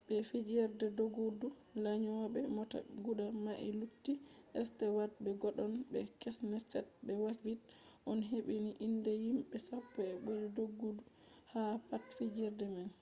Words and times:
be 0.07 0.15
fijerde 0.29 0.85
doggudu 0.97 1.47
lanyoɓe 1.83 2.39
mota 2.55 2.77
guda 3.05 3.25
nai 3.45 3.69
lutti 3.79 4.13
stewat 4.69 5.11
be 5.23 5.29
godon 5.41 5.73
be 5.91 5.99
kenset 6.21 6.87
be 7.05 7.11
havik 7.23 7.59
on 8.09 8.19
hebbini 8.29 8.71
inde 8.85 9.11
himɓe 9.25 9.57
sappo 9.67 9.97
je 10.07 10.13
ɓuri 10.25 10.47
doggudu 10.57 11.03
ha 11.51 11.61
pat 11.89 12.03
fijerde 12.17 12.65
man 12.75 12.89